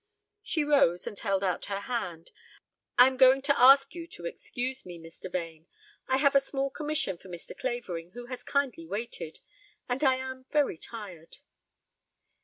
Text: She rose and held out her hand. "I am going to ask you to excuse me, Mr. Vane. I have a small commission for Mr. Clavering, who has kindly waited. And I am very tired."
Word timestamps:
She 0.41 0.63
rose 0.63 1.05
and 1.05 1.19
held 1.19 1.43
out 1.43 1.65
her 1.65 1.81
hand. 1.81 2.31
"I 2.97 3.05
am 3.05 3.17
going 3.17 3.43
to 3.43 3.59
ask 3.61 3.93
you 3.93 4.07
to 4.07 4.25
excuse 4.25 4.83
me, 4.83 4.97
Mr. 4.97 5.31
Vane. 5.31 5.67
I 6.07 6.17
have 6.17 6.33
a 6.33 6.39
small 6.39 6.71
commission 6.71 7.19
for 7.19 7.29
Mr. 7.29 7.55
Clavering, 7.55 8.13
who 8.13 8.25
has 8.25 8.41
kindly 8.41 8.87
waited. 8.87 9.41
And 9.87 10.03
I 10.03 10.15
am 10.15 10.45
very 10.49 10.79
tired." 10.79 11.37